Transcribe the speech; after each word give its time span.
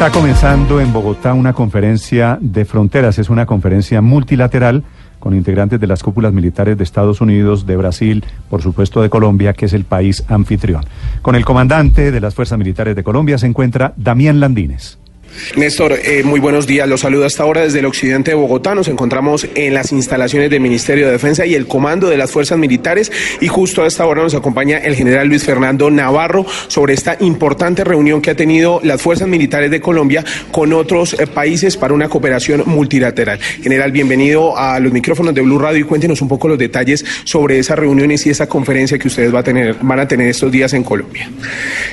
Está 0.00 0.12
comenzando 0.12 0.80
en 0.80 0.94
Bogotá 0.94 1.34
una 1.34 1.52
conferencia 1.52 2.38
de 2.40 2.64
fronteras. 2.64 3.18
Es 3.18 3.28
una 3.28 3.44
conferencia 3.44 4.00
multilateral 4.00 4.82
con 5.18 5.34
integrantes 5.34 5.78
de 5.78 5.86
las 5.86 6.02
cúpulas 6.02 6.32
militares 6.32 6.78
de 6.78 6.84
Estados 6.84 7.20
Unidos, 7.20 7.66
de 7.66 7.76
Brasil, 7.76 8.24
por 8.48 8.62
supuesto 8.62 9.02
de 9.02 9.10
Colombia, 9.10 9.52
que 9.52 9.66
es 9.66 9.74
el 9.74 9.84
país 9.84 10.24
anfitrión. 10.28 10.86
Con 11.20 11.34
el 11.34 11.44
comandante 11.44 12.12
de 12.12 12.20
las 12.22 12.34
Fuerzas 12.34 12.58
Militares 12.58 12.96
de 12.96 13.04
Colombia 13.04 13.36
se 13.36 13.46
encuentra 13.46 13.92
Damián 13.98 14.40
Landines. 14.40 14.99
Néstor, 15.56 15.98
eh, 16.04 16.22
muy 16.22 16.40
buenos 16.40 16.66
días. 16.66 16.88
Los 16.88 17.00
saludo 17.00 17.24
hasta 17.24 17.42
ahora 17.42 17.62
desde 17.62 17.78
el 17.80 17.86
occidente 17.86 18.32
de 18.32 18.34
Bogotá. 18.34 18.74
Nos 18.74 18.88
encontramos 18.88 19.46
en 19.54 19.74
las 19.74 19.92
instalaciones 19.92 20.50
del 20.50 20.60
Ministerio 20.60 21.06
de 21.06 21.12
Defensa 21.12 21.46
y 21.46 21.54
el 21.54 21.66
Comando 21.66 22.08
de 22.08 22.16
las 22.16 22.30
Fuerzas 22.30 22.58
Militares. 22.58 23.10
Y 23.40 23.48
justo 23.48 23.82
a 23.82 23.86
esta 23.86 24.06
hora 24.06 24.22
nos 24.22 24.34
acompaña 24.34 24.78
el 24.78 24.94
general 24.94 25.28
Luis 25.28 25.44
Fernando 25.44 25.90
Navarro 25.90 26.46
sobre 26.68 26.94
esta 26.94 27.16
importante 27.20 27.84
reunión 27.84 28.20
que 28.20 28.30
ha 28.30 28.36
tenido 28.36 28.80
las 28.82 29.00
Fuerzas 29.02 29.28
Militares 29.28 29.70
de 29.70 29.80
Colombia 29.80 30.24
con 30.50 30.72
otros 30.72 31.14
eh, 31.14 31.26
países 31.26 31.76
para 31.76 31.94
una 31.94 32.08
cooperación 32.08 32.64
multilateral. 32.66 33.38
General, 33.40 33.92
bienvenido 33.92 34.56
a 34.56 34.78
los 34.80 34.92
micrófonos 34.92 35.34
de 35.34 35.40
Blue 35.40 35.58
Radio 35.58 35.80
y 35.80 35.84
cuéntenos 35.84 36.22
un 36.22 36.28
poco 36.28 36.48
los 36.48 36.58
detalles 36.58 37.04
sobre 37.24 37.58
esas 37.58 37.78
reuniones 37.78 38.26
y 38.26 38.30
esa 38.30 38.48
conferencia 38.48 38.98
que 38.98 39.08
ustedes 39.08 39.34
va 39.34 39.40
a 39.40 39.44
tener, 39.44 39.76
van 39.80 40.00
a 40.00 40.08
tener 40.08 40.28
estos 40.28 40.50
días 40.52 40.72
en 40.74 40.84
Colombia. 40.84 41.30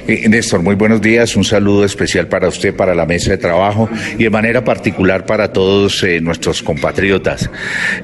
Eh, 0.07 0.29
Néstor, 0.29 0.61
muy 0.61 0.75
buenos 0.75 1.01
días. 1.01 1.35
Un 1.35 1.43
saludo 1.43 1.83
especial 1.83 2.27
para 2.27 2.47
usted, 2.47 2.73
para 2.73 2.95
la 2.95 3.05
mesa 3.05 3.31
de 3.31 3.37
trabajo 3.37 3.89
y 4.17 4.23
de 4.23 4.29
manera 4.29 4.63
particular 4.63 5.25
para 5.25 5.51
todos 5.51 6.01
eh, 6.03 6.21
nuestros 6.21 6.63
compatriotas. 6.63 7.49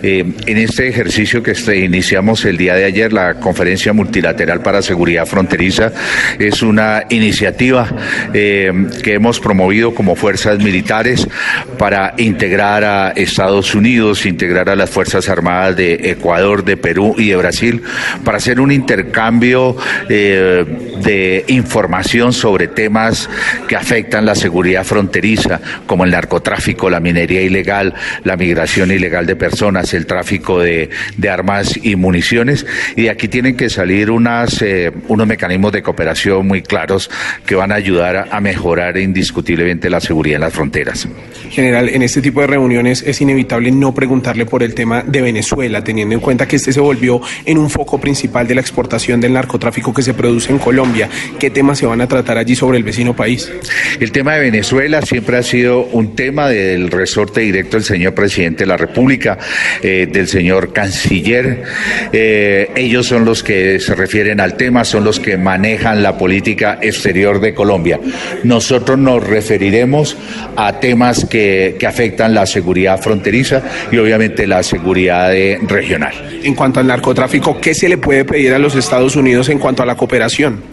Eh, 0.02 0.26
en 0.46 0.58
este 0.58 0.90
ejercicio 0.90 1.42
que 1.42 1.52
este, 1.52 1.78
iniciamos 1.78 2.44
el 2.44 2.58
día 2.58 2.76
de 2.76 2.84
ayer, 2.84 3.14
la 3.14 3.36
Conferencia 3.36 3.94
Multilateral 3.94 4.62
para 4.62 4.82
Seguridad 4.82 5.26
Fronteriza, 5.26 5.94
es 6.40 6.62
una 6.62 7.06
iniciativa 7.10 7.88
eh, 8.34 8.74
que 9.02 9.14
hemos 9.14 9.40
promovido 9.40 9.96
como 9.96 10.18
fuerzas 10.18 10.60
militares 10.60 11.26
para 11.78 12.16
integrar 12.18 12.84
a 12.84 13.12
Estados 13.12 13.74
Unidos, 13.76 14.26
integrar 14.26 14.70
a 14.70 14.76
las 14.76 14.90
Fuerzas 14.90 15.30
Armadas 15.30 15.78
de 15.78 15.94
Ecuador, 16.12 16.66
de 16.66 16.76
Perú 16.76 17.16
y 17.18 17.30
de 17.30 17.38
Brasil, 17.38 17.82
para 18.26 18.40
hacer 18.40 18.60
un 18.60 18.74
intercambio 18.74 19.78
de 20.10 21.46
información 21.48 21.93
sobre 22.32 22.68
temas 22.68 23.30
que 23.68 23.76
afectan 23.76 24.26
la 24.26 24.36
seguridad 24.36 24.84
fronteriza, 24.84 25.60
como 25.86 26.06
el 26.06 26.12
narcotráfico, 26.12 26.90
la 26.90 27.00
minería 27.00 27.42
ilegal, 27.42 27.94
la 28.24 28.36
migración 28.36 28.92
ilegal 28.92 29.26
de 29.26 29.36
personas, 29.36 29.94
el 29.94 30.06
tráfico 30.06 30.60
de, 30.60 30.90
armas 31.30 31.80
y 31.82 31.96
municiones. 31.96 32.66
Y 32.96 33.04
de 33.04 33.10
aquí 33.10 33.28
tienen 33.28 33.56
que 33.56 33.70
salir 33.70 34.10
eh, 34.10 34.92
unos 35.08 35.28
mecanismos 35.28 35.72
de 35.72 35.82
cooperación 35.82 36.48
muy 36.48 36.62
claros 36.62 37.10
que 37.46 37.56
van 37.56 37.72
a 37.72 37.76
ayudar 37.76 38.18
a, 38.18 38.28
a 38.32 38.42
mejorar 38.42 38.98
indiscutiblemente 38.98 39.90
la 39.90 40.00
seguridad 40.00 40.36
en 40.36 40.42
las 40.42 40.54
fronteras. 40.54 41.08
General, 41.50 41.90
en 41.90 42.02
este 42.02 42.22
tipo 42.22 42.42
de 42.42 42.48
reuniones 42.48 43.04
es 43.06 43.22
inevitable 43.22 43.72
no 43.72 43.94
preguntarle 43.94 44.46
por 44.46 44.64
el 44.64 44.74
tema 44.74 45.04
de 45.04 45.22
Venezuela, 45.22 45.84
teniendo 45.84 46.16
en 46.16 46.22
cuenta 46.22 46.48
que 46.48 46.56
este 46.56 46.74
se 46.74 46.80
volvió 46.80 47.22
en 47.46 47.58
un 47.58 47.70
foco 47.70 48.00
principal 48.00 48.48
de 48.48 48.56
la 48.56 48.62
exportación 48.62 49.22
del 49.22 49.34
narcotráfico 49.34 49.94
que 49.94 50.02
se 50.02 50.14
produce 50.14 50.52
en 50.52 50.60
Colombia. 50.60 51.10
¿Qué 51.40 51.50
temas 51.50 51.83
se 51.84 51.88
van 51.88 52.00
a 52.00 52.08
tratar 52.08 52.38
allí 52.38 52.56
sobre 52.56 52.78
el 52.78 52.86
vecino 52.86 53.14
país? 53.14 53.52
El 54.00 54.14
tema 54.14 54.36
de 54.36 54.40
Venezuela 54.40 55.02
siempre 55.02 55.36
ha 55.36 55.44
sido 55.44 55.84
un 55.84 56.16
tema 56.16 56.48
del 56.48 56.90
resorte 56.90 57.42
directo 57.42 57.76
del 57.76 57.84
señor 57.84 58.14
presidente 58.14 58.64
de 58.64 58.68
la 58.68 58.78
República, 58.78 59.38
eh, 59.82 60.08
del 60.10 60.30
señor 60.30 60.72
canciller. 60.72 61.64
Eh, 62.14 62.72
ellos 62.78 63.06
son 63.06 63.26
los 63.26 63.44
que 63.44 63.82
se 63.82 63.96
refieren 63.96 64.40
al 64.40 64.56
tema, 64.56 64.86
son 64.86 65.04
los 65.04 65.20
que 65.20 65.38
manejan 65.38 66.02
la 66.02 66.18
política 66.18 66.80
exterior 66.82 67.42
de 67.42 67.54
Colombia. 67.54 68.00
Nosotros 68.46 68.98
nos 68.98 69.22
referiremos 69.22 70.16
a 70.56 70.80
temas 70.80 71.26
que, 71.26 71.76
que 71.78 71.86
afectan 71.86 72.34
la 72.34 72.46
seguridad 72.46 73.02
fronteriza 73.02 73.62
y 73.92 73.98
obviamente 73.98 74.48
la 74.48 74.64
seguridad 74.64 75.34
regional. 75.68 76.14
En 76.44 76.56
cuanto 76.56 76.80
al 76.80 76.88
narcotráfico, 76.88 77.60
¿qué 77.60 77.74
se 77.74 77.90
le 77.90 77.98
puede 77.98 78.24
pedir 78.24 78.54
a 78.54 78.60
los 78.60 78.74
Estados 78.74 79.18
Unidos 79.18 79.50
en 79.50 79.60
cuanto 79.60 79.84
a 79.84 79.86
la 79.86 79.96
cooperación? 79.98 80.73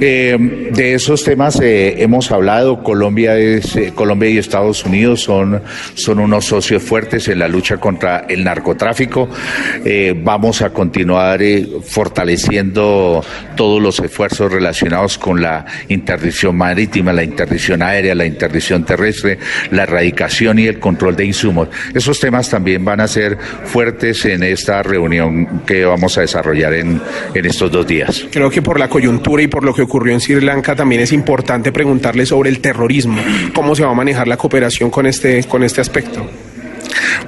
Eh, 0.00 0.70
de 0.72 0.94
esos 0.94 1.24
temas 1.24 1.60
eh, 1.60 2.02
hemos 2.02 2.30
hablado. 2.30 2.82
Colombia 2.82 3.36
es 3.36 3.76
eh, 3.76 3.92
Colombia 3.94 4.30
y 4.30 4.38
Estados 4.38 4.84
Unidos 4.84 5.22
son 5.22 5.62
son 5.94 6.18
unos 6.18 6.46
socios 6.46 6.82
fuertes 6.82 7.28
en 7.28 7.38
la 7.38 7.48
lucha 7.48 7.76
contra 7.78 8.26
el 8.28 8.44
narcotráfico. 8.44 9.28
Vamos 10.16 10.62
a 10.62 10.70
continuar 10.70 11.40
fortaleciendo 11.84 13.24
todos 13.56 13.82
los 13.82 13.98
esfuerzos 14.00 14.52
relacionados 14.52 15.18
con 15.18 15.40
la 15.40 15.64
interdicción 15.88 16.56
marítima, 16.56 17.12
la 17.12 17.24
interdicción 17.24 17.82
aérea, 17.82 18.14
la 18.14 18.26
interdicción 18.26 18.84
terrestre, 18.84 19.38
la 19.70 19.84
erradicación 19.84 20.58
y 20.58 20.66
el 20.66 20.78
control 20.78 21.16
de 21.16 21.24
insumos. 21.24 21.68
Esos 21.94 22.20
temas 22.20 22.48
también 22.48 22.84
van 22.84 23.00
a 23.00 23.08
ser 23.08 23.38
fuertes 23.64 24.24
en 24.24 24.42
esta 24.42 24.82
reunión 24.82 25.62
que 25.66 25.84
vamos 25.84 26.16
a 26.18 26.22
desarrollar 26.22 26.74
en, 26.74 27.00
en 27.34 27.46
estos 27.46 27.70
dos 27.70 27.86
días. 27.86 28.26
Creo 28.30 28.50
que 28.50 28.62
por 28.62 28.78
la 28.78 28.88
coyuntura 28.88 29.31
y 29.40 29.48
por 29.48 29.64
lo 29.64 29.74
que 29.74 29.82
ocurrió 29.82 30.12
en 30.12 30.20
Sri 30.20 30.40
Lanka, 30.40 30.76
también 30.76 31.00
es 31.00 31.12
importante 31.12 31.72
preguntarle 31.72 32.26
sobre 32.26 32.50
el 32.50 32.60
terrorismo. 32.60 33.20
¿Cómo 33.54 33.74
se 33.74 33.84
va 33.84 33.90
a 33.90 33.94
manejar 33.94 34.28
la 34.28 34.36
cooperación 34.36 34.90
con 34.90 35.06
este, 35.06 35.44
con 35.44 35.62
este 35.62 35.80
aspecto? 35.80 36.26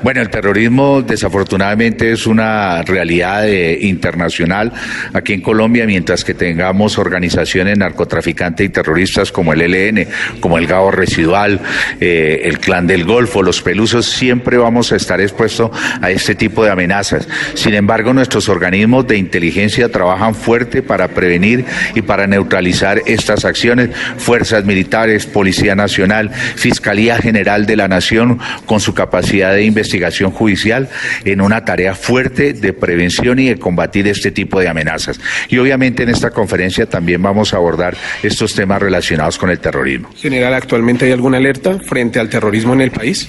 Bueno, 0.02 0.20
el 0.20 0.30
terrorismo 0.30 1.02
desafortunadamente 1.02 2.12
es 2.12 2.26
una 2.26 2.82
realidad 2.82 3.48
eh, 3.48 3.78
internacional 3.80 4.72
aquí 5.12 5.32
en 5.32 5.40
Colombia, 5.40 5.86
mientras 5.86 6.24
que 6.24 6.34
tengamos 6.34 6.98
organizaciones 6.98 7.78
narcotraficantes 7.78 8.66
y 8.66 8.68
terroristas 8.68 9.32
como 9.32 9.52
el 9.52 9.62
ELN, 9.62 10.08
como 10.40 10.58
el 10.58 10.66
GAO 10.66 10.90
Residual, 10.90 11.60
eh, 12.00 12.42
el 12.44 12.58
Clan 12.58 12.86
del 12.86 13.04
Golfo, 13.04 13.42
los 13.42 13.62
Pelusos, 13.62 14.06
siempre 14.06 14.56
vamos 14.58 14.92
a 14.92 14.96
estar 14.96 15.20
expuestos 15.20 15.70
a 16.00 16.10
este 16.10 16.34
tipo 16.34 16.64
de 16.64 16.70
amenazas. 16.70 17.28
Sin 17.54 17.74
embargo, 17.74 18.12
nuestros 18.12 18.48
organismos 18.48 19.06
de 19.06 19.16
inteligencia 19.16 19.90
trabajan 19.90 20.34
fuerte 20.34 20.82
para 20.82 21.08
prevenir 21.08 21.64
y 21.94 22.02
para 22.02 22.26
neutralizar 22.26 23.02
estas 23.06 23.44
acciones. 23.44 23.90
Fuerzas 24.18 24.64
militares, 24.64 25.26
Policía 25.26 25.74
Nacional, 25.74 26.30
Fiscalía 26.30 27.16
General 27.16 27.66
de 27.66 27.76
la 27.76 27.88
Nación, 27.88 28.38
con 28.66 28.80
su 28.80 28.94
capacidad 28.94 29.53
de 29.54 29.64
investigación 29.64 30.30
judicial 30.30 30.88
en 31.24 31.40
una 31.40 31.64
tarea 31.64 31.94
fuerte 31.94 32.52
de 32.52 32.72
prevención 32.72 33.38
y 33.38 33.48
de 33.48 33.58
combatir 33.58 34.08
este 34.08 34.30
tipo 34.30 34.60
de 34.60 34.68
amenazas. 34.68 35.20
Y 35.48 35.58
obviamente 35.58 36.02
en 36.02 36.10
esta 36.10 36.30
conferencia 36.30 36.86
también 36.86 37.22
vamos 37.22 37.54
a 37.54 37.56
abordar 37.56 37.96
estos 38.22 38.54
temas 38.54 38.80
relacionados 38.80 39.38
con 39.38 39.50
el 39.50 39.58
terrorismo. 39.58 40.10
General, 40.16 40.54
¿actualmente 40.54 41.06
hay 41.06 41.12
alguna 41.12 41.38
alerta 41.38 41.78
frente 41.78 42.20
al 42.20 42.28
terrorismo 42.28 42.74
en 42.74 42.80
el 42.80 42.90
país? 42.90 43.28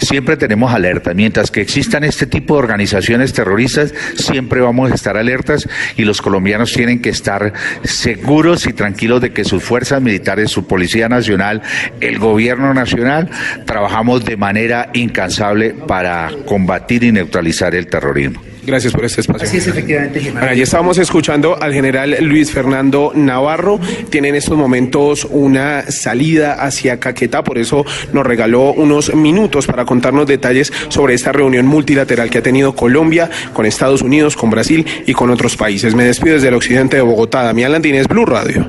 Siempre 0.00 0.36
tenemos 0.36 0.72
alerta. 0.72 1.14
Mientras 1.14 1.50
que 1.50 1.60
existan 1.60 2.04
este 2.04 2.26
tipo 2.26 2.54
de 2.54 2.60
organizaciones 2.60 3.32
terroristas, 3.32 3.94
siempre 4.16 4.60
vamos 4.60 4.90
a 4.90 4.94
estar 4.94 5.16
alertas 5.16 5.68
y 5.96 6.04
los 6.04 6.20
colombianos 6.20 6.72
tienen 6.72 7.00
que 7.00 7.10
estar 7.10 7.52
seguros 7.84 8.66
y 8.66 8.72
tranquilos 8.72 9.20
de 9.20 9.32
que 9.32 9.44
sus 9.44 9.62
fuerzas 9.62 10.02
militares, 10.02 10.50
su 10.50 10.66
Policía 10.66 11.08
Nacional, 11.08 11.62
el 12.00 12.18
Gobierno 12.18 12.74
Nacional, 12.74 13.30
trabajamos 13.66 14.24
de 14.24 14.36
manera 14.36 14.90
incansable 14.92 15.61
para 15.70 16.30
combatir 16.46 17.04
y 17.04 17.12
neutralizar 17.12 17.74
el 17.74 17.86
terrorismo. 17.86 18.40
Gracias 18.64 18.92
por 18.92 19.04
este 19.04 19.22
espacio. 19.22 19.46
Así 19.46 19.56
es, 19.56 19.66
efectivamente, 19.66 20.20
general. 20.20 20.40
Bueno, 20.40 20.52
allí 20.52 20.62
estábamos 20.62 20.96
escuchando 20.98 21.60
al 21.60 21.72
general 21.72 22.16
Luis 22.20 22.52
Fernando 22.52 23.10
Navarro. 23.14 23.80
Tiene 24.08 24.28
en 24.28 24.36
estos 24.36 24.56
momentos 24.56 25.26
una 25.28 25.90
salida 25.90 26.54
hacia 26.54 27.00
Caquetá, 27.00 27.42
por 27.42 27.58
eso 27.58 27.84
nos 28.12 28.24
regaló 28.24 28.72
unos 28.72 29.14
minutos 29.14 29.66
para 29.66 29.84
contarnos 29.84 30.26
detalles 30.26 30.72
sobre 30.88 31.14
esta 31.14 31.32
reunión 31.32 31.66
multilateral 31.66 32.30
que 32.30 32.38
ha 32.38 32.42
tenido 32.42 32.74
Colombia 32.76 33.28
con 33.52 33.66
Estados 33.66 34.00
Unidos, 34.02 34.36
con 34.36 34.50
Brasil 34.50 34.86
y 35.06 35.12
con 35.12 35.30
otros 35.30 35.56
países. 35.56 35.96
Me 35.96 36.04
despido 36.04 36.34
desde 36.34 36.48
el 36.48 36.54
occidente 36.54 36.96
de 36.96 37.02
Bogotá. 37.02 37.42
Damián 37.42 37.72
Landines, 37.72 38.06
Blue 38.06 38.26
Radio. 38.26 38.64